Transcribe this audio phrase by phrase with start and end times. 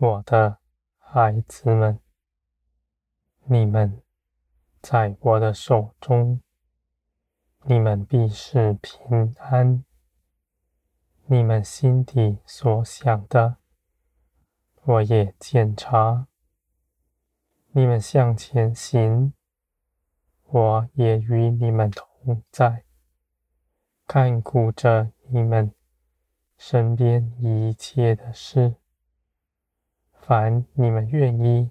[0.00, 0.58] 我的
[0.98, 1.98] 孩子们，
[3.46, 4.00] 你们
[4.80, 6.40] 在我的手中，
[7.64, 9.84] 你们必是平安。
[11.26, 13.56] 你们心底所想的，
[14.84, 16.28] 我也鉴察。
[17.72, 19.32] 你们向前行，
[20.44, 22.84] 我也与你们同在，
[24.06, 25.74] 看顾着你们
[26.56, 28.76] 身边一切的事。
[30.28, 31.70] 凡你们愿意，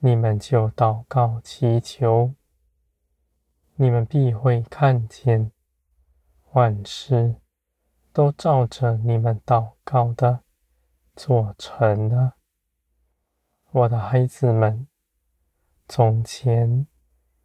[0.00, 2.34] 你们就祷告祈求，
[3.76, 5.50] 你们必会看见
[6.52, 7.36] 万事
[8.12, 10.40] 都照着你们祷告的
[11.16, 12.34] 做成了。
[13.70, 14.86] 我的孩子们，
[15.88, 16.86] 从前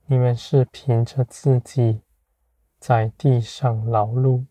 [0.07, 2.01] 你们是凭着自己
[2.77, 4.47] 在地上劳碌，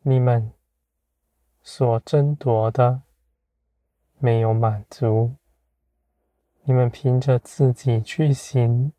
[0.00, 0.50] 你们
[1.62, 3.02] 所争夺的。
[4.22, 5.36] 没有满足，
[6.64, 8.92] 你们凭着自己去行，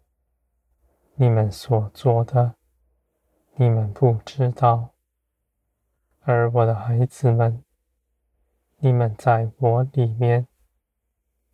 [1.13, 2.55] 你们所做的，
[3.53, 4.95] 你们不知道。
[6.21, 7.63] 而我的孩子们，
[8.77, 10.47] 你们在我里面，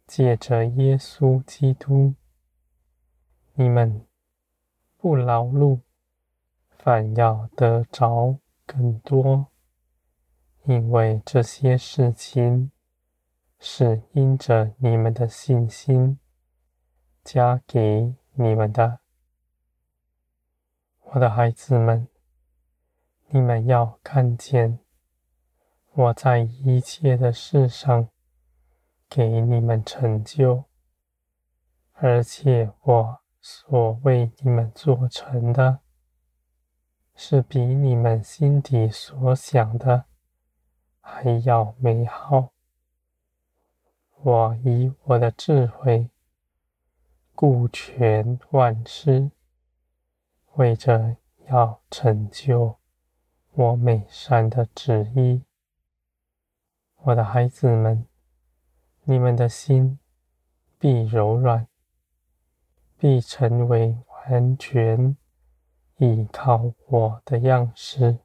[0.05, 2.15] 借着耶稣基督，
[3.55, 4.07] 你们
[4.95, 5.81] 不劳碌，
[6.69, 9.47] 反要得着更多，
[10.63, 12.71] 因为这些事情。
[13.59, 16.19] 是因着你们的信心
[17.23, 18.99] 加给你们的，
[21.01, 22.07] 我的孩子们，
[23.29, 24.79] 你们要看见
[25.93, 28.09] 我在一切的事上
[29.09, 30.65] 给你们成就，
[31.93, 35.79] 而且我所为你们做成的，
[37.15, 40.05] 是比你们心底所想的
[41.01, 42.53] 还要美好。
[44.23, 46.09] 我以我的智慧
[47.35, 49.29] 顾全万事，
[50.55, 52.77] 为着要成就
[53.53, 55.43] 我美善的旨意。
[57.03, 58.05] 我的孩子们，
[59.03, 59.99] 你们的心
[60.79, 61.67] 必柔软，
[62.97, 65.15] 必成为完全
[65.97, 68.17] 依靠我的样式。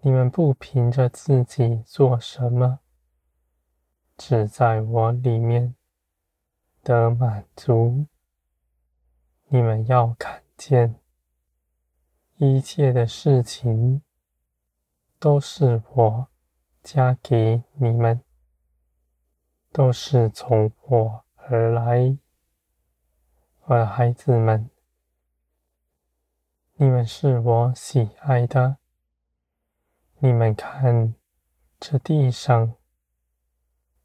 [0.00, 2.80] 你们不凭着自己做什么。
[4.24, 5.74] 只在我里面
[6.80, 8.06] 得满足。
[9.48, 10.94] 你们要看见，
[12.36, 14.00] 一切的事情
[15.18, 16.28] 都是我
[16.84, 18.22] 加给你们，
[19.72, 22.16] 都是从我而来。
[23.64, 24.70] 我的孩子们，
[26.74, 28.76] 你们是我喜爱的。
[30.20, 31.12] 你们看，
[31.80, 32.76] 这地上。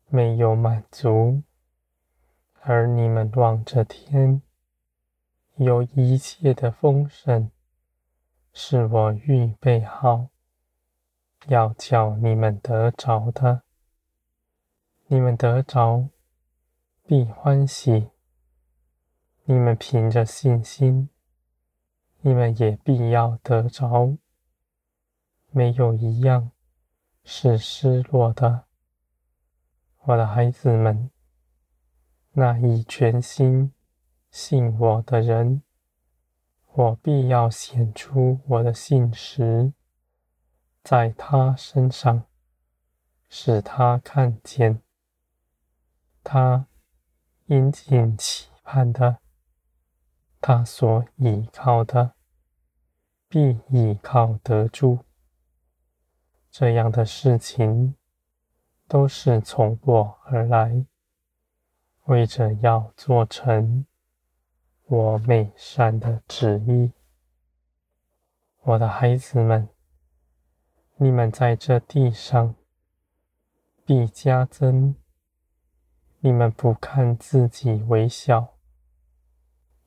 [0.09, 1.43] 没有满足，
[2.61, 4.41] 而你们望着天，
[5.55, 7.51] 有一切的丰盛，
[8.53, 10.29] 是我预备好，
[11.47, 13.63] 要叫你们得着的。
[15.07, 16.07] 你们得着，
[17.05, 18.09] 必欢喜；
[19.43, 21.09] 你们凭着信心，
[22.21, 24.17] 你们也必要得着。
[25.51, 26.51] 没有一样
[27.25, 28.66] 是失落的。
[30.07, 31.11] 我的孩子们，
[32.31, 33.73] 那一全心
[34.31, 35.63] 信我的人，
[36.75, 39.73] 我必要显出我的信实，
[40.81, 42.23] 在他身上，
[43.27, 44.81] 使他看见，
[46.23, 46.67] 他
[47.47, 49.17] 殷切期盼的，
[50.39, 52.13] 他所倚靠的，
[53.27, 54.99] 必倚靠得住。
[56.49, 57.95] 这样的事情。
[58.87, 60.85] 都是从我而来，
[62.05, 63.85] 为着要做成
[64.85, 66.93] 我美善的旨意。
[68.61, 69.67] 我的孩子们，
[70.95, 72.55] 你们在这地上
[73.85, 74.95] 必加增。
[76.19, 78.55] 你们不看自己为小，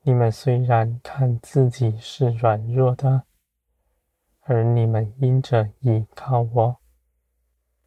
[0.03, 3.23] 你们虽然看自己是软弱的，
[4.41, 6.80] 而你们因着倚靠我。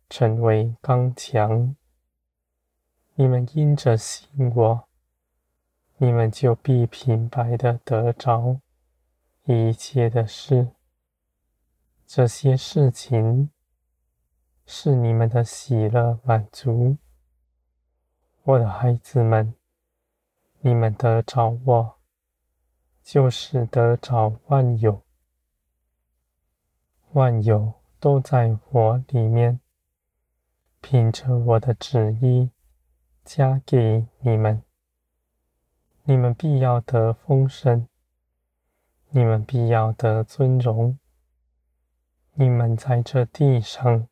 [0.08, 1.74] 成为刚强，
[3.14, 4.88] 你们因着信我，
[5.96, 8.60] 你们就必平白的得着
[9.44, 10.68] 一切的事。
[12.06, 13.50] 这些事情
[14.66, 16.96] 是你们的喜乐满足。
[18.42, 19.54] 我的孩子们，
[20.60, 21.98] 你们得着我，
[23.02, 25.02] 就是得着万有，
[27.12, 29.60] 万有都在我里面。
[30.86, 32.50] 凭着我的旨意
[33.24, 34.62] 加给你们，
[36.02, 37.88] 你们必要得丰盛，
[39.08, 40.98] 你们必要得尊荣，
[42.34, 44.06] 你们在这地上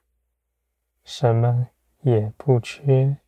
[1.04, 1.68] 什么
[2.00, 3.18] 也不缺。